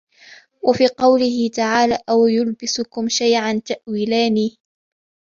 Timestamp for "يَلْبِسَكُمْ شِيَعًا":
2.27-3.61